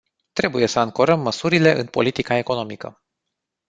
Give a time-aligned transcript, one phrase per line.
[0.33, 3.03] Trebuie să ancorăm măsurile în politica economică.